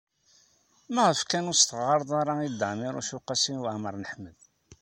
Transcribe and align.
Maɣef 0.93 1.19
kan 1.29 1.49
ur 1.51 1.55
as-teɣɣared 1.57 2.09
i 2.45 2.49
Dda 2.51 2.67
Ɛmiiruc 2.73 3.09
u 3.17 3.19
Qasi 3.27 3.53
Waɛmer 3.63 3.95
n 3.97 4.09
Ḥmed? 4.11 4.37